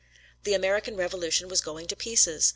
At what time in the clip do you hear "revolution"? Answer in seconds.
0.97-1.47